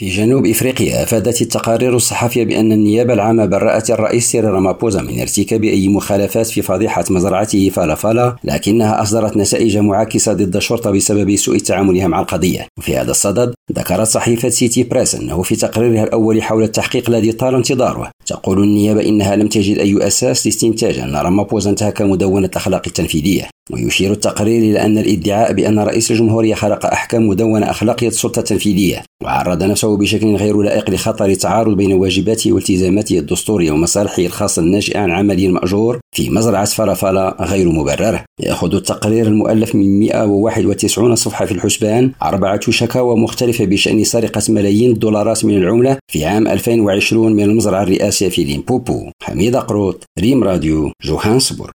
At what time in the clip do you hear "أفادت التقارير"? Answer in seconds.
1.02-1.96